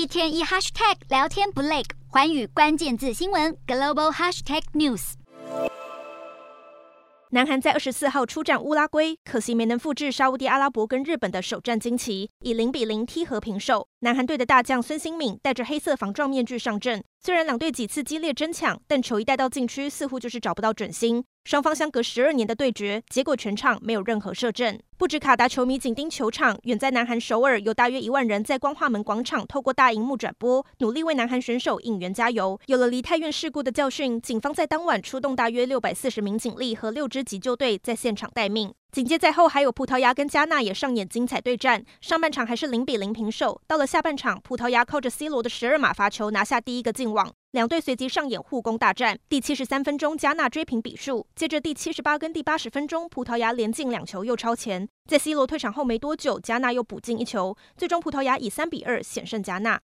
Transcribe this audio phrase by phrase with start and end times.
[0.00, 5.12] 一天一 hashtag 聊天不累，环宇关键字新闻 global hashtag news。
[7.32, 13.86] 南韩在二十四号出战乌拉圭，可惜没能复制沙乌地阿拉伯跟日本的首战惊奇，以零比零踢和平手。
[13.98, 21.22] 南韩队的大将孙兴敏戴着黑色防撞面具上阵，虽然两队几次激烈争抢，但球一带到禁区，似乎就是找不到准心。
[21.44, 24.78] 双方相隔十二年的对决，结果全场没有任何射正。
[24.96, 32.58] 不止卡达球迷紧盯球场，远在南韩首尔，有大约一万人在光化门广场透过大荧幕转播，努力为南韩选手应援加油。
[32.64, 38.72] 有了梨泰院事故的教训，警方在当晚出动大约六百四十名警力和六支急救队在现场待命。
[38.92, 41.84] 紧接在后，还有葡萄牙跟加纳也上演精彩对战。
[42.00, 47.32] 上半场还是零比零平手，到了下半场，葡萄牙靠着 C 罗的十二码罚球拿下第一个进网。
[47.52, 49.16] 两队随即上演互攻大战。
[49.28, 51.24] 第七十三分钟，加纳追平比数。
[51.36, 54.88] 接着第七十八跟第八十分钟，葡萄牙连进两球又超前。
[55.08, 57.56] 在 C 罗退场后没多久，加纳又补进一球。
[57.76, 59.78] 最终葡萄牙以三比二险胜加纳。